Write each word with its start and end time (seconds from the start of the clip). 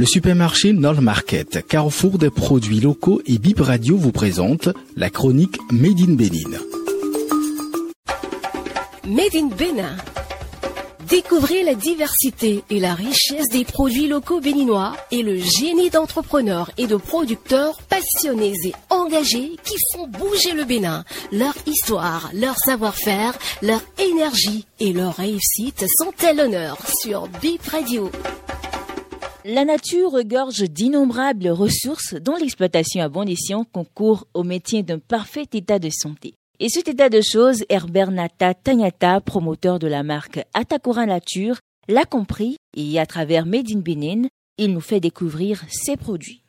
Le 0.00 0.06
supermarché 0.06 0.72
Nord 0.72 1.02
Market, 1.02 1.66
carrefour 1.68 2.16
des 2.16 2.30
produits 2.30 2.80
locaux 2.80 3.20
et 3.26 3.36
Bip 3.36 3.60
Radio 3.60 3.98
vous 3.98 4.12
présente 4.12 4.70
la 4.96 5.10
chronique 5.10 5.58
Made 5.70 6.00
in 6.00 6.14
Bénin. 6.14 6.58
Made 9.06 9.34
in 9.34 9.48
Bénin. 9.48 9.94
Découvrez 11.06 11.64
la 11.64 11.74
diversité 11.74 12.64
et 12.70 12.80
la 12.80 12.94
richesse 12.94 13.48
des 13.52 13.66
produits 13.66 14.08
locaux 14.08 14.40
béninois 14.40 14.96
et 15.10 15.22
le 15.22 15.36
génie 15.36 15.90
d'entrepreneurs 15.90 16.70
et 16.78 16.86
de 16.86 16.96
producteurs 16.96 17.76
passionnés 17.82 18.54
et 18.64 18.72
engagés 18.88 19.58
qui 19.62 19.76
font 19.92 20.08
bouger 20.08 20.54
le 20.54 20.64
Bénin. 20.64 21.04
Leur 21.30 21.52
histoire, 21.66 22.30
leur 22.32 22.56
savoir-faire, 22.56 23.34
leur 23.60 23.82
énergie 23.98 24.64
et 24.78 24.94
leur 24.94 25.16
réussite 25.16 25.84
sont 25.98 26.14
à 26.26 26.32
l'honneur 26.32 26.78
sur 27.02 27.28
Bip 27.42 27.66
Radio. 27.66 28.10
La 29.46 29.64
nature 29.64 30.10
regorge 30.10 30.64
d'innombrables 30.64 31.48
ressources 31.48 32.12
dont 32.12 32.36
l'exploitation 32.36 33.02
à 33.02 33.08
bon 33.08 33.26
escient 33.26 33.64
concourt 33.64 34.26
au 34.34 34.42
maintien 34.42 34.82
d'un 34.82 34.98
parfait 34.98 35.46
état 35.54 35.78
de 35.78 35.88
santé. 35.88 36.34
Et 36.58 36.68
cet 36.68 36.88
état 36.88 37.08
de 37.08 37.22
choses, 37.22 37.64
Herbert 37.70 38.10
Nata 38.10 38.52
Tanyata, 38.52 39.22
promoteur 39.22 39.78
de 39.78 39.86
la 39.86 40.02
marque 40.02 40.44
Atakura 40.52 41.06
Nature, 41.06 41.58
l'a 41.88 42.04
compris 42.04 42.58
et 42.76 43.00
à 43.00 43.06
travers 43.06 43.46
Made 43.46 43.70
in 43.74 43.78
Benin, 43.78 44.28
il 44.58 44.74
nous 44.74 44.82
fait 44.82 45.00
découvrir 45.00 45.64
ses 45.70 45.96
produits. 45.96 46.42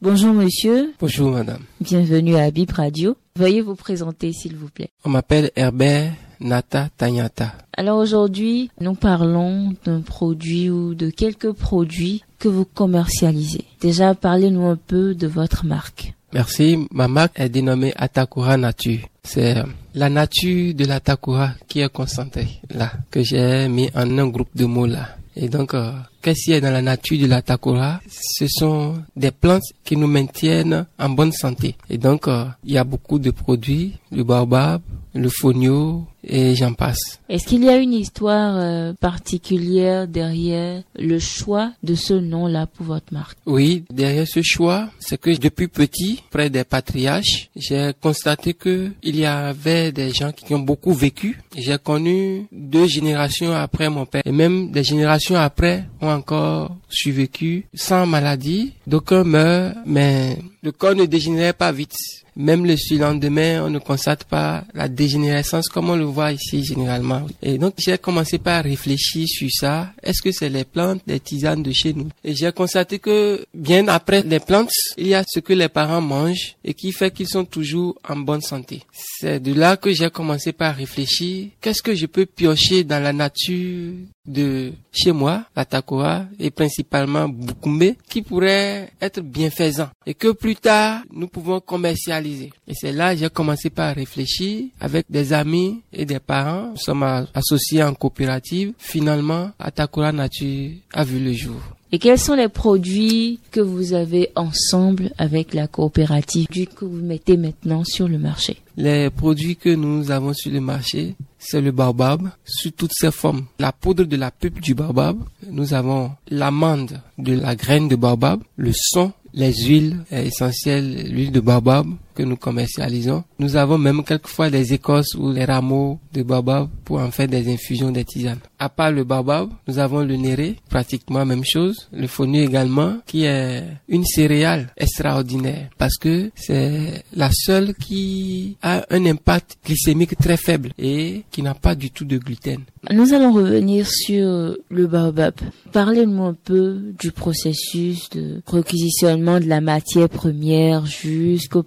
Bonjour 0.00 0.32
monsieur. 0.32 0.94
Bonjour 0.98 1.32
madame. 1.32 1.64
Bienvenue 1.82 2.36
à 2.36 2.50
Bip 2.50 2.72
Radio. 2.72 3.14
Veuillez 3.36 3.60
vous 3.60 3.76
présenter 3.76 4.32
s'il 4.32 4.56
vous 4.56 4.70
plaît. 4.70 4.88
On 5.04 5.10
m'appelle 5.10 5.50
Herbert 5.54 6.12
Nata 6.40 6.88
Tanyata. 6.96 7.52
Alors 7.76 7.98
aujourd'hui, 7.98 8.70
nous 8.80 8.94
parlons 8.94 9.74
d'un 9.84 10.00
produit 10.00 10.70
ou 10.70 10.94
de 10.94 11.10
quelques 11.10 11.52
produits 11.52 12.22
que 12.38 12.48
vous 12.48 12.64
commercialisez. 12.64 13.64
Déjà, 13.80 14.14
parlez-nous 14.14 14.66
un 14.66 14.76
peu 14.76 15.14
de 15.14 15.26
votre 15.26 15.64
marque. 15.64 16.14
Merci. 16.32 16.86
Ma 16.92 17.08
marque 17.08 17.38
est 17.38 17.48
dénommée 17.48 17.92
Atakura 17.96 18.56
Nature. 18.56 19.00
C'est 19.22 19.56
euh, 19.56 19.62
la 19.94 20.08
nature 20.08 20.74
de 20.74 20.84
l'Atakura 20.84 21.52
qui 21.68 21.80
est 21.80 21.92
concentrée 21.92 22.60
là, 22.70 22.92
que 23.10 23.22
j'ai 23.22 23.68
mis 23.68 23.88
en 23.94 24.18
un 24.18 24.26
groupe 24.28 24.50
de 24.54 24.64
mots 24.66 24.86
là. 24.86 25.16
Et 25.38 25.48
donc, 25.48 25.74
euh, 25.74 25.92
qu'est-ce 26.22 26.44
qu'il 26.44 26.54
y 26.54 26.56
a 26.56 26.60
dans 26.60 26.70
la 26.70 26.80
nature 26.82 27.18
de 27.18 27.26
l'Atakura? 27.26 28.00
Ce 28.08 28.46
sont 28.48 28.94
des 29.14 29.30
plantes 29.30 29.64
qui 29.84 29.96
nous 29.96 30.06
maintiennent 30.06 30.86
en 30.98 31.08
bonne 31.10 31.32
santé. 31.32 31.76
Et 31.90 31.98
donc, 31.98 32.26
euh, 32.26 32.46
il 32.64 32.72
y 32.72 32.78
a 32.78 32.84
beaucoup 32.84 33.18
de 33.18 33.30
produits, 33.30 33.94
le 34.10 34.24
baobab, 34.24 34.80
le 35.14 35.28
fonio 35.28 36.06
et 36.26 36.54
j'en 36.54 36.74
passe. 36.74 37.20
Est-ce 37.28 37.46
qu'il 37.46 37.64
y 37.64 37.68
a 37.68 37.76
une 37.76 37.92
histoire 37.92 38.56
euh, 38.56 38.92
particulière 38.94 40.06
derrière 40.08 40.82
le 40.98 41.18
choix 41.18 41.72
de 41.82 41.94
ce 41.94 42.14
nom-là 42.14 42.66
pour 42.66 42.86
votre 42.86 43.12
marque? 43.12 43.38
Oui, 43.46 43.84
derrière 43.90 44.26
ce 44.26 44.40
choix, 44.42 44.88
c'est 44.98 45.20
que 45.20 45.30
depuis 45.36 45.68
petit, 45.68 46.22
près 46.30 46.50
des 46.50 46.64
patriarches, 46.64 47.50
j'ai 47.56 47.92
constaté 48.00 48.54
que 48.54 48.90
il 49.02 49.16
y 49.16 49.26
avait 49.26 49.92
des 49.92 50.12
gens 50.12 50.32
qui 50.32 50.52
ont 50.54 50.60
beaucoup 50.60 50.92
vécu. 50.92 51.40
J'ai 51.56 51.78
connu 51.78 52.46
deux 52.52 52.86
générations 52.86 53.52
après 53.52 53.88
mon 53.88 54.06
père 54.06 54.22
et 54.24 54.32
même 54.32 54.70
des 54.70 54.84
générations 54.84 55.36
après 55.36 55.84
ont 56.00 56.10
encore 56.10 56.76
survécu 56.96 57.66
sans 57.74 58.06
maladie. 58.06 58.72
D'aucuns 58.86 59.24
meurent, 59.24 59.74
mais 59.84 60.38
le 60.62 60.72
corps 60.72 60.94
ne 60.94 61.04
dégénérait 61.04 61.52
pas 61.52 61.72
vite. 61.72 61.94
Même 62.36 62.66
le 62.66 62.76
surlendemain, 62.76 63.64
on 63.64 63.70
ne 63.70 63.78
constate 63.78 64.24
pas 64.24 64.64
la 64.74 64.88
dégénérescence 64.88 65.68
comme 65.68 65.88
on 65.88 65.96
le 65.96 66.04
voit 66.04 66.32
ici 66.32 66.62
généralement. 66.62 67.26
Et 67.42 67.56
donc, 67.56 67.74
j'ai 67.78 67.96
commencé 67.96 68.36
par 68.36 68.62
réfléchir 68.62 69.26
sur 69.26 69.48
ça. 69.50 69.92
Est-ce 70.02 70.20
que 70.20 70.30
c'est 70.32 70.50
les 70.50 70.64
plantes, 70.64 71.00
les 71.06 71.18
tisanes 71.18 71.62
de 71.62 71.72
chez 71.72 71.94
nous? 71.94 72.08
Et 72.22 72.34
j'ai 72.34 72.52
constaté 72.52 72.98
que 72.98 73.46
bien 73.54 73.88
après 73.88 74.22
les 74.22 74.40
plantes, 74.40 74.70
il 74.98 75.06
y 75.06 75.14
a 75.14 75.24
ce 75.26 75.40
que 75.40 75.54
les 75.54 75.70
parents 75.70 76.02
mangent 76.02 76.56
et 76.62 76.74
qui 76.74 76.92
fait 76.92 77.10
qu'ils 77.10 77.28
sont 77.28 77.46
toujours 77.46 77.98
en 78.06 78.16
bonne 78.16 78.42
santé. 78.42 78.82
C'est 78.92 79.40
de 79.40 79.54
là 79.54 79.78
que 79.78 79.92
j'ai 79.92 80.10
commencé 80.10 80.52
par 80.52 80.76
réfléchir. 80.76 81.48
Qu'est-ce 81.62 81.82
que 81.82 81.94
je 81.94 82.04
peux 82.04 82.26
piocher 82.26 82.84
dans 82.84 83.02
la 83.02 83.14
nature? 83.14 83.94
De 84.26 84.72
chez 84.92 85.12
moi, 85.12 85.44
la 85.54 85.64
Takora, 85.64 86.24
et 86.38 86.50
principalement 86.50 87.28
Bukumbe, 87.28 87.94
qui 88.08 88.22
pourrait 88.22 88.90
être 89.00 89.20
bienfaisant 89.20 89.88
et 90.06 90.14
que 90.14 90.32
plus 90.32 90.56
tard 90.56 91.02
nous 91.12 91.28
pouvons 91.28 91.60
commercialiser. 91.60 92.52
Et 92.66 92.74
c'est 92.74 92.92
là 92.92 93.14
que 93.14 93.20
j'ai 93.20 93.30
commencé 93.30 93.70
par 93.70 93.94
réfléchir 93.94 94.66
avec 94.80 95.06
des 95.10 95.32
amis 95.32 95.82
et 95.92 96.04
des 96.04 96.20
parents. 96.20 96.70
Nous 96.70 96.76
sommes 96.76 97.26
associés 97.34 97.82
en 97.82 97.94
coopérative. 97.94 98.72
Finalement, 98.78 99.50
Atakura 99.58 100.12
Nature 100.12 100.72
a 100.92 101.04
vu 101.04 101.18
le 101.18 101.32
jour. 101.32 101.60
Et 101.92 101.98
quels 101.98 102.18
sont 102.18 102.34
les 102.34 102.48
produits 102.48 103.38
que 103.52 103.60
vous 103.60 103.92
avez 103.92 104.30
ensemble 104.34 105.12
avec 105.18 105.54
la 105.54 105.68
coopérative 105.68 106.48
que 106.48 106.84
vous 106.84 107.02
mettez 107.02 107.36
maintenant 107.36 107.84
sur 107.84 108.08
le 108.08 108.18
marché? 108.18 108.56
Les 108.76 109.08
produits 109.08 109.56
que 109.56 109.74
nous 109.74 110.10
avons 110.10 110.34
sur 110.34 110.50
le 110.50 110.60
marché, 110.60 111.14
c'est 111.38 111.60
le 111.60 111.70
baobab 111.72 112.28
sous 112.44 112.70
toutes 112.70 112.92
ses 112.94 113.10
formes. 113.10 113.46
La 113.58 113.72
poudre 113.72 114.04
de 114.04 114.16
la 114.16 114.30
pulpe 114.30 114.60
du 114.60 114.74
baobab, 114.74 115.18
nous 115.50 115.74
avons 115.74 116.12
l'amande 116.28 117.00
de 117.18 117.34
la 117.34 117.54
graine 117.56 117.88
de 117.88 117.96
baobab, 117.96 118.42
le 118.56 118.72
son, 118.74 119.12
les 119.34 119.52
huiles 119.52 120.04
essentielles, 120.10 121.08
l'huile 121.10 121.32
de 121.32 121.40
baobab 121.40 121.86
que 122.16 122.22
nous 122.22 122.36
commercialisons. 122.36 123.22
Nous 123.38 123.56
avons 123.56 123.78
même 123.78 124.02
quelquefois 124.02 124.50
des 124.50 124.72
écorces 124.72 125.14
ou 125.14 125.30
les 125.30 125.44
rameaux 125.44 126.00
de 126.12 126.22
baobab 126.22 126.68
pour 126.84 126.98
en 126.98 127.10
faire 127.10 127.28
des 127.28 127.52
infusions 127.52 127.92
des 127.92 128.04
tisanes. 128.04 128.40
À 128.58 128.68
part 128.68 128.90
le 128.90 129.04
baobab, 129.04 129.50
nous 129.68 129.78
avons 129.78 130.00
le 130.00 130.16
néré, 130.16 130.56
pratiquement 130.70 131.24
même 131.26 131.44
chose. 131.44 131.88
Le 131.92 132.06
fonio 132.06 132.42
également, 132.42 132.98
qui 133.06 133.24
est 133.24 133.62
une 133.88 134.04
céréale 134.04 134.72
extraordinaire 134.76 135.68
parce 135.78 135.96
que 135.98 136.30
c'est 136.34 137.04
la 137.12 137.30
seule 137.32 137.74
qui 137.74 138.56
a 138.62 138.86
un 138.90 139.04
impact 139.04 139.58
glycémique 139.64 140.16
très 140.16 140.38
faible 140.38 140.72
et 140.78 141.24
qui 141.30 141.42
n'a 141.42 141.54
pas 141.54 141.74
du 141.74 141.90
tout 141.90 142.06
de 142.06 142.16
gluten. 142.16 142.62
Nous 142.92 143.12
allons 143.12 143.32
revenir 143.32 143.86
sur 143.88 144.56
le 144.70 144.86
baobab. 144.86 145.34
Parlez-nous 145.72 146.24
un 146.24 146.36
peu 146.44 146.78
du 146.98 147.10
processus 147.10 148.08
de 148.10 148.40
requisitionnement 148.46 149.40
de 149.40 149.46
la 149.46 149.60
matière 149.60 150.08
première 150.08 150.86
jusqu'au 150.86 151.62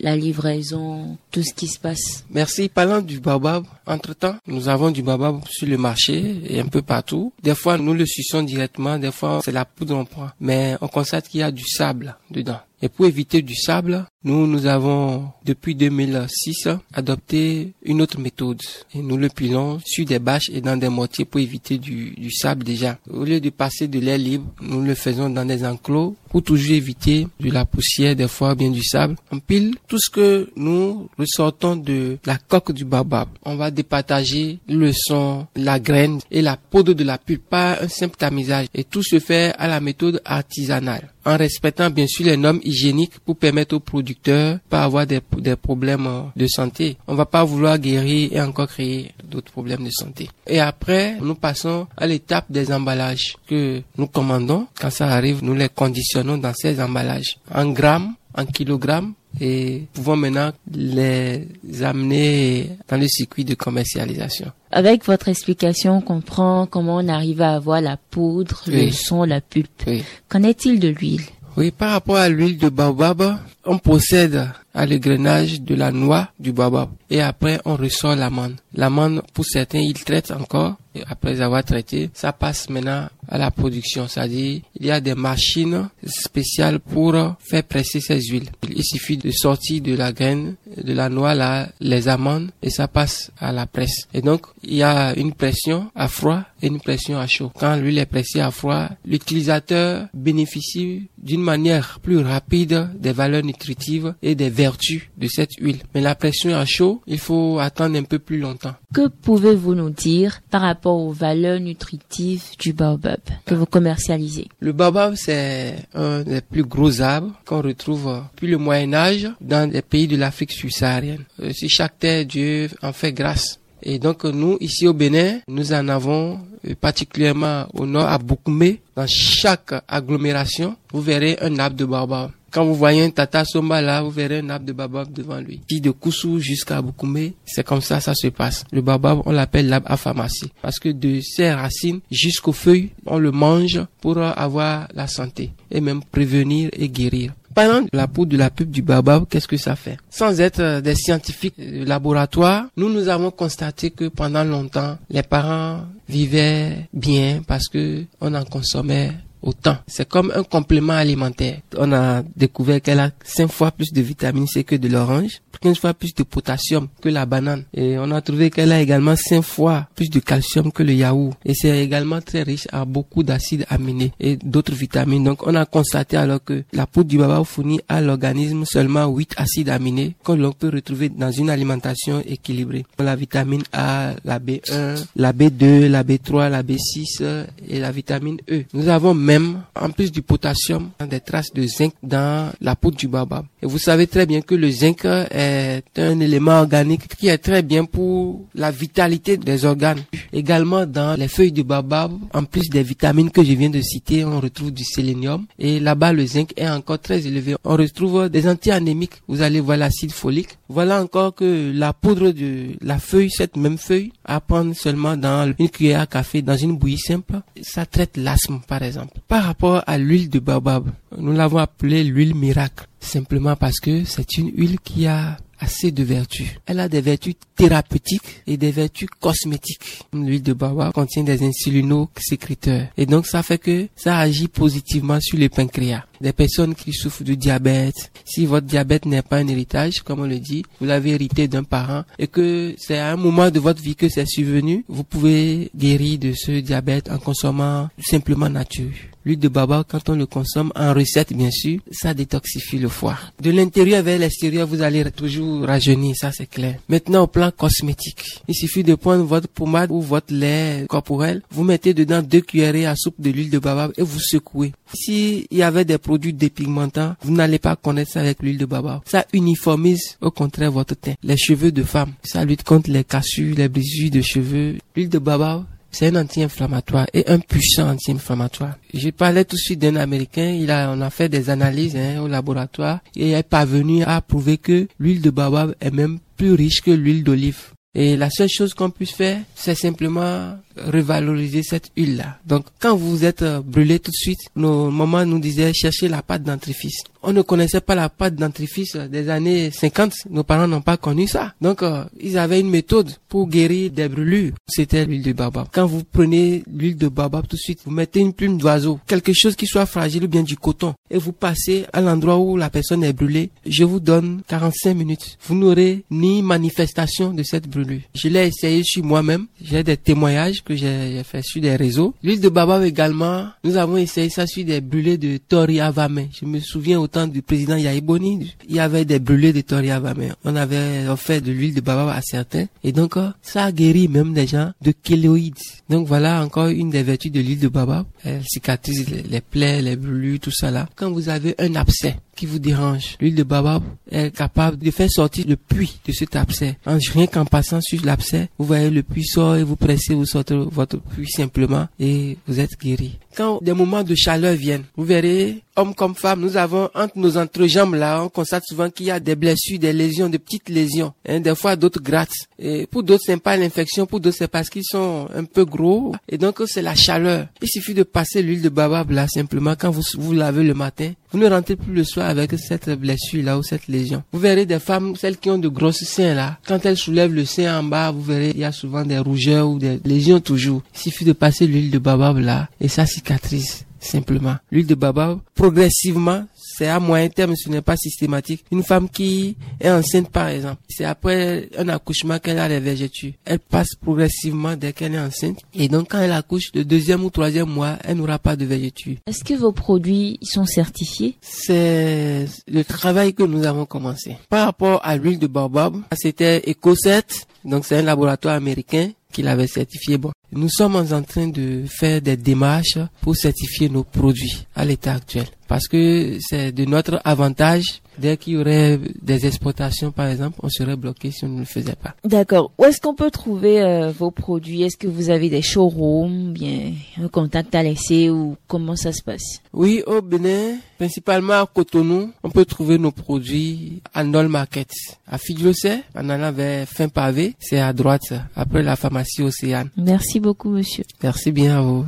la 0.00 0.16
livraison, 0.16 1.16
tout 1.32 1.42
ce 1.42 1.54
qui 1.54 1.66
se 1.66 1.78
passe. 1.78 2.24
Merci. 2.30 2.68
Parlant 2.68 3.00
du 3.00 3.18
baobab, 3.18 3.64
entre-temps, 3.86 4.36
nous 4.46 4.68
avons 4.68 4.90
du 4.90 5.02
baobab 5.02 5.40
sur 5.48 5.66
le 5.66 5.78
marché 5.78 6.40
et 6.46 6.60
un 6.60 6.66
peu 6.66 6.82
partout. 6.82 7.32
Des 7.42 7.54
fois, 7.54 7.78
nous 7.78 7.94
le 7.94 8.06
suçons 8.06 8.42
directement, 8.42 8.98
des 8.98 9.10
fois, 9.10 9.40
c'est 9.44 9.50
la 9.50 9.64
poudre 9.64 9.96
qu'on 9.96 10.04
prend. 10.04 10.30
Mais 10.40 10.76
on 10.80 10.88
constate 10.88 11.28
qu'il 11.28 11.40
y 11.40 11.42
a 11.42 11.50
du 11.50 11.66
sable 11.66 12.16
dedans. 12.30 12.60
Et 12.84 12.88
pour 12.88 13.06
éviter 13.06 13.42
du 13.42 13.54
sable, 13.54 14.06
nous, 14.24 14.48
nous 14.48 14.66
avons, 14.66 15.30
depuis 15.44 15.76
2006, 15.76 16.68
adopté 16.92 17.74
une 17.84 18.02
autre 18.02 18.18
méthode. 18.18 18.60
Et 18.92 18.98
nous 19.02 19.16
le 19.16 19.28
pilons 19.28 19.78
sur 19.84 20.04
des 20.04 20.18
bâches 20.18 20.50
et 20.52 20.60
dans 20.60 20.76
des 20.76 20.88
mortiers 20.88 21.24
pour 21.24 21.40
éviter 21.40 21.78
du, 21.78 22.10
du 22.10 22.32
sable 22.32 22.64
déjà. 22.64 22.98
Au 23.08 23.24
lieu 23.24 23.40
de 23.40 23.50
passer 23.50 23.86
de 23.86 24.00
l'air 24.00 24.18
libre, 24.18 24.46
nous 24.60 24.82
le 24.82 24.96
faisons 24.96 25.30
dans 25.30 25.44
des 25.44 25.64
enclos 25.64 26.16
pour 26.28 26.42
toujours 26.42 26.74
éviter 26.74 27.28
de 27.38 27.50
la 27.52 27.64
poussière, 27.64 28.16
des 28.16 28.26
fois 28.26 28.56
bien 28.56 28.70
du 28.70 28.82
sable. 28.82 29.14
On 29.30 29.38
pile 29.38 29.76
tout 29.86 29.98
ce 30.00 30.10
que 30.10 30.50
nous 30.56 31.08
ressortons 31.22 31.76
de 31.76 32.18
la 32.24 32.36
coque 32.38 32.72
du 32.72 32.84
baobab. 32.84 33.28
On 33.44 33.56
va 33.56 33.70
départager 33.70 34.58
le 34.68 34.92
son, 34.92 35.46
la 35.56 35.78
graine 35.80 36.18
et 36.30 36.42
la 36.42 36.56
poudre 36.56 36.92
de 36.92 37.04
la 37.04 37.18
pulpe 37.18 37.48
par 37.48 37.82
un 37.82 37.88
simple 37.88 38.16
tamisage. 38.16 38.66
Et 38.74 38.84
tout 38.84 39.02
se 39.02 39.18
fait 39.18 39.54
à 39.58 39.66
la 39.68 39.80
méthode 39.80 40.20
artisanale 40.24 41.08
en 41.24 41.36
respectant 41.36 41.90
bien 41.90 42.06
sûr 42.06 42.26
les 42.26 42.36
normes 42.36 42.60
hygiéniques 42.64 43.18
pour 43.20 43.36
permettre 43.36 43.76
aux 43.76 43.80
producteurs 43.80 44.58
pas 44.68 44.82
avoir 44.82 45.06
des, 45.06 45.20
des 45.38 45.56
problèmes 45.56 46.08
de 46.36 46.46
santé. 46.46 46.96
On 47.06 47.14
va 47.14 47.26
pas 47.26 47.44
vouloir 47.44 47.78
guérir 47.78 48.30
et 48.32 48.40
encore 48.40 48.68
créer 48.68 49.12
d'autres 49.24 49.52
problèmes 49.52 49.84
de 49.84 49.90
santé. 49.90 50.28
Et 50.46 50.60
après, 50.60 51.16
nous 51.20 51.34
passons 51.34 51.86
à 51.96 52.06
l'étape 52.06 52.46
des 52.50 52.72
emballages 52.72 53.36
que 53.46 53.82
nous 53.96 54.06
commandons. 54.06 54.66
Quand 54.80 54.90
ça 54.90 55.08
arrive, 55.08 55.42
nous 55.42 55.54
les 55.54 55.68
conditionnons 55.68 56.38
dans 56.38 56.54
ces 56.54 56.80
emballages 56.80 57.38
en 57.52 57.70
grammes, 57.70 58.14
en 58.34 58.44
kilogrammes 58.46 59.12
et 59.40 59.86
pouvons 59.92 60.16
maintenant 60.16 60.52
les 60.70 61.46
amener 61.82 62.70
dans 62.88 62.98
le 62.98 63.08
circuit 63.08 63.44
de 63.44 63.54
commercialisation. 63.54 64.52
Avec 64.70 65.04
votre 65.04 65.28
explication, 65.28 65.98
on 65.98 66.00
comprend 66.00 66.66
comment 66.66 66.96
on 66.96 67.08
arrive 67.08 67.42
à 67.42 67.54
avoir 67.54 67.80
la 67.80 67.96
poudre, 67.96 68.62
le 68.66 68.90
son, 68.90 69.24
la 69.24 69.40
pulpe. 69.40 69.82
Oui. 69.86 70.02
Qu'en 70.28 70.42
est-il 70.42 70.80
de 70.80 70.88
l'huile? 70.88 71.22
Oui, 71.56 71.70
par 71.70 71.90
rapport 71.90 72.16
à 72.16 72.30
l'huile 72.30 72.56
de 72.56 72.70
baobab, 72.70 73.36
on 73.66 73.76
possède 73.76 74.48
à 74.74 74.86
l'égrenage 74.86 75.60
de 75.60 75.74
la 75.74 75.92
noix 75.92 76.28
du 76.40 76.50
baobab 76.50 76.88
et 77.10 77.20
après 77.20 77.60
on 77.66 77.76
ressort 77.76 78.16
l'amande. 78.16 78.54
L'amande, 78.74 79.22
pour 79.34 79.44
certains, 79.44 79.80
ils 79.80 80.02
traitent 80.02 80.30
encore 80.30 80.76
et 80.94 81.02
après 81.06 81.42
avoir 81.42 81.62
traité, 81.62 82.08
ça 82.14 82.32
passe 82.32 82.70
maintenant 82.70 83.06
à 83.28 83.38
la 83.38 83.50
production. 83.50 84.08
C'est-à-dire, 84.08 84.60
il 84.78 84.86
y 84.86 84.90
a 84.90 85.00
des 85.00 85.14
machines 85.14 85.88
spéciales 86.04 86.80
pour 86.80 87.14
faire 87.38 87.64
presser 87.64 88.00
ces 88.00 88.20
huiles. 88.20 88.50
Il 88.68 88.84
suffit 88.84 89.16
de 89.16 89.30
sortir 89.30 89.80
de 89.82 89.94
la 89.94 90.12
graine, 90.12 90.54
de 90.76 90.92
la 90.92 91.08
noix, 91.08 91.34
là, 91.34 91.68
les 91.80 92.08
amandes, 92.08 92.50
et 92.62 92.70
ça 92.70 92.88
passe 92.88 93.30
à 93.38 93.52
la 93.52 93.66
presse. 93.66 94.08
Et 94.14 94.22
donc, 94.22 94.46
il 94.62 94.74
y 94.74 94.82
a 94.82 95.14
une 95.16 95.32
pression 95.32 95.90
à 95.94 96.08
froid 96.08 96.42
et 96.60 96.66
une 96.66 96.80
pression 96.80 97.18
à 97.18 97.26
chaud. 97.26 97.52
Quand 97.58 97.76
l'huile 97.76 97.98
est 97.98 98.06
pressée 98.06 98.40
à 98.40 98.50
froid, 98.50 98.88
l'utilisateur 99.04 100.08
bénéficie 100.14 101.08
d'une 101.18 101.42
manière 101.42 102.00
plus 102.02 102.18
rapide 102.18 102.88
des 102.98 103.12
valeurs 103.12 103.44
nutritives 103.44 104.14
et 104.22 104.34
des 104.34 104.50
vertus 104.50 105.02
de 105.16 105.28
cette 105.28 105.54
huile. 105.60 105.78
Mais 105.94 106.00
la 106.00 106.14
pression 106.14 106.54
à 106.56 106.64
chaud, 106.64 107.02
il 107.06 107.18
faut 107.18 107.58
attendre 107.58 107.96
un 107.96 108.02
peu 108.04 108.18
plus 108.18 108.38
longtemps. 108.38 108.74
Que 108.94 109.08
pouvez-vous 109.08 109.74
nous 109.74 109.90
dire 109.90 110.40
par 110.50 110.62
rapport 110.62 110.98
aux 110.98 111.12
valeurs 111.12 111.60
nutritives 111.60 112.42
du 112.58 112.72
baobab? 112.72 113.11
Que 113.44 113.54
vous 113.54 113.66
commercialisez 113.66 114.48
Le 114.60 114.72
baobab, 114.72 115.14
c'est 115.16 115.74
un 115.94 116.22
des 116.22 116.40
plus 116.40 116.64
gros 116.64 117.00
arbres 117.00 117.32
qu'on 117.44 117.62
retrouve 117.62 118.22
depuis 118.34 118.48
le 118.48 118.58
Moyen 118.58 118.94
Âge 118.94 119.28
dans 119.40 119.70
les 119.70 119.82
pays 119.82 120.06
de 120.06 120.16
l'Afrique 120.16 120.52
subsaharienne. 120.52 121.24
Euh, 121.40 121.52
si 121.52 121.68
chaque 121.68 121.98
terre, 121.98 122.24
Dieu 122.24 122.68
en 122.82 122.92
fait 122.92 123.12
grâce. 123.12 123.58
Et 123.82 123.98
donc 123.98 124.24
nous, 124.24 124.56
ici 124.60 124.86
au 124.86 124.92
Bénin, 124.92 125.40
nous 125.48 125.72
en 125.72 125.88
avons 125.88 126.38
euh, 126.66 126.74
particulièrement 126.80 127.66
au 127.74 127.86
nord 127.86 128.08
à 128.08 128.18
Boukoumé. 128.18 128.80
Dans 128.94 129.06
chaque 129.08 129.74
agglomération, 129.88 130.76
vous 130.92 131.00
verrez 131.00 131.36
un 131.40 131.58
arbre 131.58 131.76
de 131.76 131.84
baobab. 131.84 132.30
Quand 132.52 132.66
vous 132.66 132.74
voyez 132.74 133.02
un 133.02 133.08
Tata 133.08 133.46
Somba 133.46 133.80
là, 133.80 134.02
vous 134.02 134.10
verrez 134.10 134.40
un 134.40 134.50
arbre 134.50 134.66
de 134.66 134.74
baobab 134.74 135.10
devant 135.10 135.40
lui. 135.40 135.62
Puis 135.66 135.80
de 135.80 135.90
Koussou 135.90 136.38
jusqu'à 136.38 136.82
Boukoumé, 136.82 137.32
c'est 137.46 137.64
comme 137.64 137.80
ça, 137.80 137.98
ça 137.98 138.14
se 138.14 138.26
passe. 138.26 138.64
Le 138.70 138.82
baobab, 138.82 139.22
on 139.24 139.32
l'appelle 139.32 139.68
l'arbre 139.70 139.90
à 139.90 139.96
pharmacie. 139.96 140.50
Parce 140.60 140.78
que 140.78 140.90
de 140.90 141.20
ses 141.22 141.50
racines 141.50 142.00
jusqu'aux 142.10 142.52
feuilles, 142.52 142.90
on 143.06 143.18
le 143.18 143.30
mange 143.30 143.80
pour 144.02 144.18
avoir 144.18 144.86
la 144.94 145.06
santé 145.06 145.52
et 145.70 145.80
même 145.80 146.02
prévenir 146.04 146.68
et 146.74 146.90
guérir. 146.90 147.32
De 147.56 147.96
la 147.96 148.06
poudre 148.06 148.32
de 148.32 148.38
la 148.38 148.48
pulpe 148.50 148.70
du 148.70 148.80
baobab, 148.82 149.26
qu'est-ce 149.28 149.48
que 149.48 149.58
ça 149.58 149.76
fait? 149.76 149.98
Sans 150.10 150.40
être 150.40 150.80
des 150.80 150.94
scientifiques 150.94 151.58
de 151.58 151.84
laboratoire, 151.84 152.66
nous 152.76 152.88
nous 152.88 153.08
avons 153.08 153.30
constaté 153.30 153.90
que 153.90 154.08
pendant 154.08 154.44
longtemps, 154.44 154.96
les 155.10 155.22
parents 155.22 155.82
vivaient 156.08 156.88
bien 156.94 157.42
parce 157.46 157.68
que 157.68 158.04
on 158.22 158.34
en 158.34 158.44
consommait 158.44 159.12
autant. 159.42 159.76
C'est 159.86 160.08
comme 160.08 160.32
un 160.34 160.42
complément 160.42 160.94
alimentaire. 160.94 161.60
On 161.76 161.92
a 161.92 162.22
découvert 162.36 162.80
qu'elle 162.80 163.00
a 163.00 163.10
5 163.24 163.50
fois 163.50 163.70
plus 163.70 163.92
de 163.92 164.00
vitamine 164.00 164.46
C 164.46 164.64
que 164.64 164.76
de 164.76 164.88
l'orange, 164.88 165.40
15 165.60 165.78
fois 165.78 165.94
plus 165.94 166.14
de 166.14 166.22
potassium 166.22 166.88
que 167.00 167.08
la 167.08 167.26
banane. 167.26 167.64
Et 167.74 167.96
on 167.98 168.10
a 168.10 168.20
trouvé 168.20 168.50
qu'elle 168.50 168.72
a 168.72 168.80
également 168.80 169.16
5 169.16 169.42
fois 169.42 169.88
plus 169.94 170.10
de 170.10 170.20
calcium 170.20 170.72
que 170.72 170.82
le 170.82 170.92
yaourt. 170.92 171.36
Et 171.44 171.54
c'est 171.54 171.82
également 171.82 172.20
très 172.20 172.42
riche 172.42 172.66
à 172.72 172.84
beaucoup 172.84 173.22
d'acides 173.22 173.64
aminés 173.68 174.12
et 174.20 174.36
d'autres 174.36 174.74
vitamines. 174.74 175.24
Donc 175.24 175.46
on 175.46 175.54
a 175.54 175.64
constaté 175.64 176.16
alors 176.16 176.42
que 176.42 176.64
la 176.72 176.86
poudre 176.86 177.08
du 177.08 177.18
baba 177.18 177.42
fournit 177.44 177.80
à 177.88 178.00
l'organisme 178.00 178.64
seulement 178.64 179.06
8 179.06 179.34
acides 179.36 179.68
aminés 179.68 180.14
que 180.24 180.32
l'on 180.32 180.52
peut 180.52 180.70
retrouver 180.72 181.08
dans 181.08 181.30
une 181.30 181.50
alimentation 181.50 182.22
équilibrée. 182.26 182.84
La 182.98 183.16
vitamine 183.16 183.62
A, 183.72 184.14
la 184.24 184.38
B1, 184.38 185.04
la 185.16 185.32
B2, 185.32 185.88
la 185.88 186.04
B3, 186.04 186.50
la 186.50 186.62
B6 186.62 187.22
et 187.68 187.78
la 187.78 187.90
vitamine 187.90 188.38
E. 188.50 188.64
Nous 188.74 188.88
avons 188.88 189.14
même, 189.14 189.31
en 189.74 189.90
plus 189.90 190.10
du 190.10 190.22
potassium, 190.22 190.90
des 191.08 191.20
traces 191.20 191.52
de 191.52 191.66
zinc 191.66 191.92
dans 192.02 192.52
la 192.60 192.76
poudre 192.76 192.96
du 192.96 193.08
baobab. 193.08 193.46
Et 193.62 193.66
vous 193.66 193.78
savez 193.78 194.08
très 194.08 194.26
bien 194.26 194.40
que 194.40 194.56
le 194.56 194.70
zinc 194.70 195.04
est 195.04 195.84
un 195.96 196.18
élément 196.18 196.58
organique 196.58 197.06
qui 197.16 197.28
est 197.28 197.38
très 197.38 197.62
bien 197.62 197.84
pour 197.84 198.46
la 198.56 198.72
vitalité 198.72 199.36
des 199.36 199.64
organes. 199.64 200.02
Également 200.32 200.84
dans 200.84 201.16
les 201.16 201.28
feuilles 201.28 201.52
du 201.52 201.62
baobab, 201.62 202.12
en 202.34 202.42
plus 202.42 202.68
des 202.68 202.82
vitamines 202.82 203.30
que 203.30 203.44
je 203.44 203.52
viens 203.52 203.70
de 203.70 203.80
citer, 203.80 204.24
on 204.24 204.40
retrouve 204.40 204.72
du 204.72 204.82
sélénium. 204.82 205.46
Et 205.60 205.78
là-bas, 205.78 206.12
le 206.12 206.26
zinc 206.26 206.52
est 206.56 206.68
encore 206.68 206.98
très 206.98 207.24
élevé. 207.24 207.54
On 207.62 207.76
retrouve 207.76 208.28
des 208.28 208.48
anti-anémiques. 208.48 209.22
Vous 209.28 209.42
allez 209.42 209.60
voir 209.60 209.76
l'acide 209.78 210.10
folique. 210.10 210.58
Voilà 210.68 211.00
encore 211.00 211.34
que 211.34 211.70
la 211.72 211.92
poudre 211.92 212.30
de 212.32 212.70
la 212.80 212.98
feuille, 212.98 213.30
cette 213.30 213.56
même 213.56 213.78
feuille, 213.78 214.10
à 214.24 214.40
prendre 214.40 214.74
seulement 214.74 215.16
dans 215.16 215.52
une 215.58 215.68
cuillère 215.68 216.00
à 216.00 216.06
café, 216.06 216.42
dans 216.42 216.56
une 216.56 216.76
bouillie 216.76 216.98
simple, 216.98 217.40
ça 217.62 217.86
traite 217.86 218.16
l'asthme, 218.16 218.60
par 218.66 218.82
exemple. 218.82 219.18
Par 219.28 219.44
rapport 219.44 219.84
à 219.86 219.98
l'huile 219.98 220.30
de 220.30 220.40
baobab, 220.40 220.88
nous 221.16 221.32
l'avons 221.32 221.58
appelée 221.58 222.02
l'huile 222.02 222.34
miracle, 222.34 222.86
simplement 223.04 223.56
parce 223.56 223.80
que 223.80 224.04
c'est 224.04 224.36
une 224.38 224.52
huile 224.56 224.78
qui 224.80 225.06
a 225.06 225.36
assez 225.62 225.92
de 225.92 226.02
vertus. 226.02 226.48
Elle 226.66 226.80
a 226.80 226.88
des 226.88 227.00
vertus 227.00 227.34
thérapeutiques 227.54 228.42
et 228.46 228.56
des 228.56 228.72
vertus 228.72 229.08
cosmétiques. 229.20 230.00
L'huile 230.12 230.42
de 230.42 230.52
baobab 230.52 230.92
contient 230.92 231.22
des 231.22 231.44
insulino-sécréteurs. 231.44 232.88
Et 232.96 233.06
donc, 233.06 233.26
ça 233.26 233.42
fait 233.42 233.58
que 233.58 233.86
ça 233.94 234.18
agit 234.18 234.48
positivement 234.48 235.20
sur 235.20 235.38
le 235.38 235.48
pancréas. 235.48 236.04
Des 236.20 236.32
personnes 236.32 236.74
qui 236.74 236.92
souffrent 236.92 237.22
de 237.22 237.34
diabète, 237.34 238.10
si 238.24 238.44
votre 238.46 238.66
diabète 238.66 239.06
n'est 239.06 239.22
pas 239.22 239.38
un 239.38 239.46
héritage, 239.46 240.02
comme 240.02 240.20
on 240.20 240.26
le 240.26 240.40
dit, 240.40 240.64
vous 240.80 240.86
l'avez 240.86 241.10
hérité 241.10 241.46
d'un 241.46 241.64
parent 241.64 242.04
et 242.18 242.26
que 242.26 242.74
c'est 242.76 242.98
à 242.98 243.12
un 243.12 243.16
moment 243.16 243.50
de 243.50 243.60
votre 243.60 243.82
vie 243.82 243.96
que 243.96 244.08
c'est 244.08 244.26
survenu, 244.26 244.84
vous 244.88 245.04
pouvez 245.04 245.70
guérir 245.76 246.18
de 246.18 246.32
ce 246.32 246.52
diabète 246.60 247.10
en 247.10 247.18
consommant 247.18 247.88
simplement 247.98 248.48
nature. 248.48 248.90
L'huile 249.24 249.38
de 249.38 249.48
baobab, 249.48 249.84
quand 249.88 250.08
on 250.08 250.14
le 250.14 250.26
consomme 250.26 250.72
en 250.74 250.92
recette, 250.92 251.32
bien 251.32 251.50
sûr, 251.50 251.78
ça 251.92 252.12
détoxifie 252.12 252.78
le 252.78 252.88
foie. 252.88 253.18
De 253.40 253.50
l'intérieur 253.50 254.02
vers 254.02 254.18
l'extérieur, 254.18 254.66
vous 254.66 254.82
allez 254.82 255.08
toujours 255.12 255.64
rajeunir, 255.64 256.16
ça 256.16 256.32
c'est 256.32 256.46
clair. 256.46 256.78
Maintenant, 256.88 257.22
au 257.22 257.26
plan 257.28 257.50
cosmétique, 257.50 258.40
il 258.48 258.54
suffit 258.54 258.82
de 258.82 258.94
prendre 258.94 259.24
votre 259.24 259.48
pommade 259.48 259.90
ou 259.90 260.00
votre 260.00 260.34
lait 260.34 260.86
corporel, 260.88 261.42
vous 261.50 261.62
mettez 261.62 261.94
dedans 261.94 262.22
deux 262.22 262.40
cuillerées 262.40 262.86
à 262.86 262.96
soupe 262.96 263.20
de 263.20 263.30
l'huile 263.30 263.50
de 263.50 263.58
baobab 263.58 263.92
et 263.96 264.02
vous 264.02 264.18
secouez. 264.18 264.72
Si 264.92 265.46
il 265.50 265.58
y 265.58 265.62
avait 265.62 265.84
des 265.84 265.98
produits 265.98 266.32
dépigmentants, 266.32 267.14
vous 267.22 267.32
n'allez 267.32 267.58
pas 267.58 267.76
connaître 267.76 268.12
ça 268.12 268.20
avec 268.20 268.42
l'huile 268.42 268.58
de 268.58 268.66
baobab. 268.66 269.00
Ça 269.06 269.24
uniformise 269.32 270.16
au 270.20 270.30
contraire 270.30 270.72
votre 270.72 270.94
teint. 270.94 271.14
Les 271.22 271.36
cheveux 271.36 271.72
de 271.72 271.82
femme, 271.82 272.12
ça 272.22 272.44
lutte 272.44 272.64
contre 272.64 272.90
les 272.90 273.04
cassures, 273.04 273.54
les 273.56 273.68
blessures 273.68 274.10
de 274.10 274.20
cheveux. 274.20 274.76
L'huile 274.96 275.08
de 275.08 275.18
baobab, 275.18 275.64
c'est 275.92 276.08
un 276.08 276.16
anti-inflammatoire 276.16 277.06
et 277.14 277.28
un 277.28 277.38
puissant 277.38 277.90
anti-inflammatoire. 277.90 278.74
Je 278.92 279.10
parlais 279.10 279.44
tout 279.44 279.56
de 279.56 279.60
suite 279.60 279.78
d'un 279.78 279.96
Américain, 279.96 280.50
il 280.50 280.70
a, 280.70 280.90
on 280.90 281.00
a 281.00 281.10
fait 281.10 281.28
des 281.28 281.50
analyses 281.50 281.96
hein, 281.96 282.20
au 282.22 282.28
laboratoire 282.28 283.00
et 283.14 283.28
il 283.28 283.34
est 283.34 283.42
parvenu 283.42 284.02
à 284.02 284.20
prouver 284.20 284.58
que 284.58 284.88
l'huile 284.98 285.20
de 285.20 285.30
baobab 285.30 285.74
est 285.80 285.90
même 285.90 286.18
plus 286.36 286.54
riche 286.54 286.80
que 286.80 286.90
l'huile 286.90 287.22
d'olive. 287.22 287.72
Et 287.94 288.16
la 288.16 288.30
seule 288.30 288.48
chose 288.48 288.72
qu'on 288.72 288.88
puisse 288.88 289.12
faire, 289.12 289.42
c'est 289.54 289.74
simplement 289.74 290.56
revaloriser 290.76 291.62
cette 291.62 291.90
huile-là. 291.94 292.38
Donc, 292.46 292.64
quand 292.80 292.96
vous 292.96 293.24
êtes 293.26 293.44
brûlé 293.44 293.98
tout 293.98 294.10
de 294.10 294.16
suite, 294.16 294.40
nos 294.56 294.90
mamans 294.90 295.26
nous 295.26 295.38
disaient 295.38 295.74
chercher 295.74 296.08
la 296.08 296.22
pâte 296.22 296.42
dentifrice. 296.42 297.02
On 297.24 297.32
ne 297.32 297.42
connaissait 297.42 297.80
pas 297.80 297.94
la 297.94 298.08
pâte 298.08 298.34
dentifrice 298.34 298.96
des 298.96 299.28
années 299.28 299.70
50. 299.70 300.12
Nos 300.30 300.42
parents 300.42 300.66
n'ont 300.66 300.80
pas 300.80 300.96
connu 300.96 301.28
ça. 301.28 301.54
Donc, 301.60 301.82
euh, 301.82 302.04
ils 302.20 302.36
avaient 302.36 302.60
une 302.60 302.70
méthode 302.70 303.12
pour 303.28 303.48
guérir 303.48 303.90
des 303.90 304.08
brûlures. 304.08 304.52
C'était 304.66 305.04
l'huile 305.04 305.22
de 305.22 305.32
baobab. 305.32 305.68
Quand 305.72 305.86
vous 305.86 306.02
prenez 306.04 306.64
l'huile 306.72 306.96
de 306.96 307.08
baobab 307.08 307.46
tout 307.46 307.56
de 307.56 307.60
suite, 307.60 307.80
vous 307.84 307.92
mettez 307.92 308.20
une 308.20 308.32
plume 308.32 308.58
d'oiseau, 308.58 308.98
quelque 309.06 309.32
chose 309.32 309.54
qui 309.54 309.66
soit 309.66 309.86
fragile 309.86 310.24
ou 310.24 310.28
bien 310.28 310.42
du 310.42 310.56
coton, 310.56 310.94
et 311.10 311.18
vous 311.18 311.32
passez 311.32 311.84
à 311.92 312.00
l'endroit 312.00 312.38
où 312.38 312.56
la 312.56 312.70
personne 312.70 313.04
est 313.04 313.12
brûlée. 313.12 313.50
Je 313.64 313.84
vous 313.84 314.00
donne 314.00 314.42
45 314.48 314.94
minutes. 314.94 315.38
Vous 315.46 315.54
n'aurez 315.54 316.04
ni 316.10 316.42
manifestation 316.42 317.32
de 317.32 317.42
cette 317.42 317.68
brûlure. 317.68 318.00
Je 318.14 318.28
l'ai 318.28 318.48
essayé 318.48 318.82
sur 318.82 319.04
moi-même. 319.04 319.46
J'ai 319.62 319.84
des 319.84 319.96
témoignages 319.96 320.62
que 320.64 320.74
j'ai 320.74 321.22
fait 321.24 321.42
sur 321.42 321.62
des 321.62 321.76
réseaux. 321.76 322.14
L'huile 322.22 322.40
de 322.40 322.48
baobab 322.48 322.82
également, 322.82 323.46
nous 323.62 323.76
avons 323.76 323.96
essayé 323.96 324.28
ça 324.28 324.46
sur 324.46 324.64
des 324.64 324.80
brûlés 324.80 325.18
de 325.18 325.36
Toriavame. 325.36 326.26
Je 326.38 326.44
me 326.46 326.58
souviens 326.58 327.00
au 327.00 327.06
temps 327.12 327.26
du 327.26 327.42
président 327.42 327.76
Yaïboni, 327.76 328.54
il 328.68 328.74
y 328.74 328.80
avait 328.80 329.04
des 329.04 329.18
brûlés 329.18 329.52
de 329.52 329.60
Toriavame. 329.60 330.34
On 330.44 330.56
avait 330.56 331.06
offert 331.08 331.40
de 331.42 331.52
l'huile 331.52 331.74
de 331.74 331.80
baobab 331.80 332.08
à 332.08 332.20
certains. 332.22 332.66
Et 332.82 332.92
donc, 332.92 333.16
euh, 333.16 333.28
ça 333.42 333.64
a 333.66 333.72
guéri 333.72 334.08
même 334.08 334.32
des 334.32 334.46
gens 334.46 334.72
de 334.80 334.92
kéloïdes. 334.92 335.54
Donc 335.88 336.08
voilà 336.08 336.42
encore 336.42 336.68
une 336.68 336.90
des 336.90 337.02
vertus 337.02 337.30
de 337.30 337.40
l'huile 337.40 337.60
de 337.60 337.68
baobab. 337.68 338.06
Elle 338.24 338.42
cicatrise 338.44 339.08
les, 339.10 339.22
les 339.22 339.40
plaies, 339.40 339.82
les 339.82 339.96
brûlures, 339.96 340.40
tout 340.40 340.50
ça 340.50 340.70
là. 340.70 340.88
Quand 340.96 341.10
vous 341.10 341.28
avez 341.28 341.54
un 341.58 341.74
abcès, 341.76 342.16
qui 342.36 342.46
vous 342.46 342.58
dérange. 342.58 343.16
L'huile 343.20 343.34
de 343.34 343.42
baobab 343.42 343.82
est 344.10 344.34
capable 344.34 344.78
de 344.78 344.90
faire 344.90 345.10
sortir 345.10 345.44
le 345.48 345.56
puits 345.56 345.98
de 346.06 346.12
cet 346.12 346.36
abcès. 346.36 346.76
En, 346.86 346.98
rien 347.12 347.26
qu'en 347.26 347.44
passant 347.44 347.80
sur 347.80 348.04
l'abcès, 348.04 348.48
vous 348.58 348.64
voyez 348.64 348.90
le 348.90 349.02
puits 349.02 349.24
sort 349.24 349.56
et 349.56 349.62
vous 349.62 349.76
pressez 349.76 350.14
vous 350.14 350.26
sortez 350.26 350.54
votre 350.56 350.98
puits 350.98 351.30
simplement 351.30 351.88
et 351.98 352.36
vous 352.46 352.60
êtes 352.60 352.78
guéri. 352.80 353.18
Quand 353.36 353.62
des 353.62 353.72
moments 353.72 354.02
de 354.02 354.14
chaleur 354.14 354.54
viennent, 354.54 354.84
vous 354.96 355.04
verrez, 355.04 355.62
hommes 355.76 355.94
comme 355.94 356.14
femmes, 356.14 356.40
nous 356.40 356.56
avons 356.56 356.90
entre 356.94 357.16
nos 357.18 357.38
entrejambes 357.38 357.94
là, 357.94 358.22
on 358.22 358.28
constate 358.28 358.64
souvent 358.66 358.90
qu'il 358.90 359.06
y 359.06 359.10
a 359.10 359.20
des 359.20 359.36
blessures, 359.36 359.78
des 359.78 359.92
lésions, 359.92 360.28
de 360.28 360.36
petites 360.36 360.68
lésions. 360.68 361.12
Hein, 361.26 361.40
des 361.40 361.54
fois, 361.54 361.76
d'autres 361.76 362.02
grattent. 362.02 362.48
Et 362.58 362.86
pour 362.86 363.02
d'autres, 363.02 363.22
c'est 363.24 363.36
pas 363.38 363.56
l'infection, 363.56 364.06
pour 364.06 364.20
d'autres, 364.20 364.36
c'est 364.36 364.48
parce 364.48 364.68
qu'ils 364.68 364.84
sont 364.84 365.28
un 365.34 365.44
peu 365.44 365.64
gros. 365.64 366.14
Et 366.28 366.36
donc, 366.36 366.60
c'est 366.66 366.82
la 366.82 366.94
chaleur. 366.94 367.46
Il 367.62 367.68
suffit 367.68 367.94
de 367.94 368.02
passer 368.02 368.42
l'huile 368.42 368.62
de 368.62 368.68
baobab 368.68 369.10
là, 369.10 369.26
simplement, 369.28 369.74
quand 369.78 369.90
vous 369.90 370.02
vous 370.18 370.32
lavez 370.32 370.62
le 370.62 370.74
matin. 370.74 371.12
Vous 371.32 371.38
ne 371.38 371.48
rentrez 371.48 371.76
plus 371.76 371.94
le 371.94 372.04
soir 372.04 372.28
avec 372.28 372.52
cette 372.58 372.90
blessure 372.90 373.44
là 373.44 373.58
ou 373.58 373.62
cette 373.62 373.88
lésion. 373.88 374.22
Vous 374.32 374.38
verrez 374.38 374.66
des 374.66 374.78
femmes, 374.78 375.16
celles 375.16 375.38
qui 375.38 375.50
ont 375.50 375.58
de 375.58 375.68
grosses 375.68 376.04
seins 376.04 376.34
là, 376.34 376.58
quand 376.66 376.84
elles 376.84 376.98
soulèvent 376.98 377.34
le 377.34 377.44
sein 377.44 377.78
en 377.78 377.82
bas, 377.82 378.10
vous 378.10 378.22
verrez, 378.22 378.50
il 378.50 378.60
y 378.60 378.64
a 378.64 378.72
souvent 378.72 379.04
des 379.04 379.18
rougeurs 379.18 379.68
ou 379.68 379.78
des 379.78 380.00
lésions 380.04 380.40
toujours. 380.40 380.82
Il 380.94 381.00
suffit 381.00 381.24
de 381.24 381.32
passer 381.32 381.66
l'huile 381.66 381.90
de 381.90 381.98
baobab 381.98 382.38
là 382.38 382.68
et 382.80 382.88
ça 382.88 383.06
cicatrise 383.06 383.86
simplement. 384.04 384.56
L'huile 384.70 384.86
de 384.86 384.94
baobab, 384.94 385.38
progressivement, 385.54 386.44
c'est 386.74 386.88
à 386.88 386.98
moyen 387.00 387.28
terme, 387.28 387.54
ce 387.56 387.68
n'est 387.68 387.82
pas 387.82 387.96
systématique. 387.96 388.64
Une 388.70 388.82
femme 388.82 389.08
qui 389.08 389.56
est 389.80 389.90
enceinte, 389.90 390.30
par 390.30 390.48
exemple, 390.48 390.80
c'est 390.88 391.04
après 391.04 391.68
un 391.76 391.88
accouchement 391.88 392.38
qu'elle 392.38 392.58
a 392.58 392.68
les 392.68 392.80
vergetures. 392.80 393.32
Elle 393.44 393.58
passe 393.58 393.94
progressivement 394.00 394.76
dès 394.76 394.92
qu'elle 394.92 395.14
est 395.14 395.20
enceinte. 395.20 395.58
Et 395.74 395.88
donc, 395.88 396.08
quand 396.10 396.20
elle 396.20 396.32
accouche, 396.32 396.70
le 396.74 396.84
deuxième 396.84 397.24
ou 397.24 397.30
troisième 397.30 397.68
mois, 397.68 397.98
elle 398.04 398.16
n'aura 398.16 398.38
pas 398.38 398.56
de 398.56 398.64
vergetures. 398.64 399.16
Est-ce 399.26 399.44
que 399.44 399.54
vos 399.54 399.72
produits 399.72 400.38
sont 400.42 400.66
certifiés? 400.66 401.36
C'est 401.40 402.46
le 402.68 402.84
travail 402.84 403.34
que 403.34 403.42
nous 403.42 403.64
avons 403.64 403.86
commencé. 403.86 404.36
Par 404.48 404.66
rapport 404.66 405.00
à 405.04 405.16
l'huile 405.16 405.38
de 405.38 405.46
baobab, 405.46 405.96
c'était 406.12 406.62
EcoSet, 406.66 407.46
donc 407.64 407.84
c'est 407.84 407.98
un 407.98 408.02
laboratoire 408.02 408.54
américain 408.54 409.10
qui 409.32 409.42
l'avait 409.42 409.66
certifié. 409.66 410.18
Bon, 410.18 410.30
nous 410.52 410.68
sommes 410.68 410.96
en 410.96 411.22
train 411.22 411.48
de 411.48 411.84
faire 411.88 412.20
des 412.20 412.36
démarches 412.36 412.98
pour 413.22 413.34
certifier 413.34 413.88
nos 413.88 414.04
produits 414.04 414.66
à 414.76 414.84
l'état 414.84 415.14
actuel. 415.14 415.46
Parce 415.72 415.88
que 415.88 416.36
c'est 416.38 416.70
de 416.70 416.84
notre 416.84 417.18
avantage. 417.24 418.02
Dès 418.18 418.36
qu'il 418.36 418.52
y 418.52 418.56
aurait 418.58 419.00
des 419.22 419.46
exportations, 419.46 420.12
par 420.12 420.26
exemple, 420.26 420.58
on 420.62 420.68
serait 420.68 420.96
bloqué 420.96 421.30
si 421.30 421.46
on 421.46 421.48
ne 421.48 421.60
le 421.60 421.64
faisait 421.64 421.94
pas. 421.94 422.14
D'accord. 422.26 422.70
Où 422.76 422.84
est-ce 422.84 423.00
qu'on 423.00 423.14
peut 423.14 423.30
trouver 423.30 423.80
euh, 423.80 424.10
vos 424.10 424.30
produits? 424.30 424.82
Est-ce 424.82 424.98
que 424.98 425.06
vous 425.06 425.30
avez 425.30 425.48
des 425.48 425.62
showrooms, 425.62 426.52
bien 426.52 426.92
un 427.18 427.28
contact 427.28 427.74
à 427.74 427.82
laisser 427.82 428.28
ou 428.28 428.58
comment 428.68 428.96
ça 428.96 429.14
se 429.14 429.22
passe? 429.22 429.62
Oui, 429.72 430.02
au 430.06 430.20
Bénin, 430.20 430.76
principalement 430.98 431.54
à 431.54 431.66
Cotonou, 431.66 432.30
on 432.42 432.50
peut 432.50 432.66
trouver 432.66 432.98
nos 432.98 433.12
produits 433.12 434.02
à 434.12 434.24
Nol 434.24 434.48
Market. 434.48 434.90
À 435.26 435.38
Fidjosé, 435.38 436.02
en 436.14 436.28
allant 436.28 436.52
vers 436.52 436.86
Fin 436.86 437.08
Pavé, 437.08 437.54
c'est 437.58 437.80
à 437.80 437.94
droite, 437.94 438.34
après 438.54 438.82
la 438.82 438.94
pharmacie 438.94 439.40
Océane. 439.40 439.88
Merci 439.96 440.38
beaucoup, 440.38 440.68
monsieur. 440.68 441.04
Merci 441.22 441.50
bien 441.50 441.78
à 441.78 441.80
vous. 441.80 442.04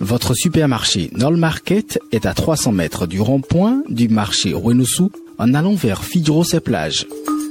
Votre 0.00 0.34
supermarché 0.34 1.10
Nol 1.12 1.36
Market 1.36 1.98
est 2.12 2.24
à 2.24 2.32
300 2.32 2.72
mètres 2.72 3.06
du 3.06 3.20
rond-point 3.20 3.82
du 3.88 4.08
marché 4.08 4.52
Renoussou 4.54 5.10
en 5.38 5.54
allant 5.54 5.74
vers 5.74 6.04
Fidros 6.04 6.44
et 6.52 6.60
plage. 6.60 7.06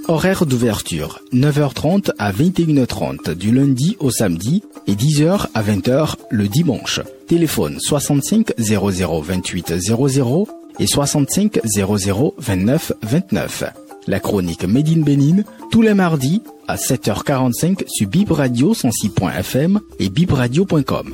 Horaire 0.08 0.46
d'ouverture 0.46 1.20
9h30 1.34 2.12
à 2.18 2.32
21h30 2.32 3.34
du 3.34 3.54
lundi 3.54 3.98
au 4.00 4.12
samedi 4.12 4.64
et 4.88 4.94
10h 4.94 5.48
à 5.54 5.62
20h 5.62 6.16
le 6.30 6.48
dimanche. 6.48 7.02
Téléphone 7.28 7.80
65 7.80 8.54
00 8.58 9.22
28 9.22 9.74
00 9.78 10.48
et 10.80 10.88
65 10.88 11.60
00 11.66 12.36
29 12.38 12.94
29. 13.04 13.64
La 14.08 14.22
chronique 14.22 14.64
Made 14.64 14.88
in 14.88 15.44
tous 15.70 15.82
les 15.82 15.94
mardis 15.94 16.42
à 16.70 16.78
7h45 16.78 17.84
sur 17.88 18.08
Bib 18.08 18.32
Radio 18.32 18.74
106.fm 18.74 19.82
et 20.00 20.08
bibradio.com. 20.08 21.14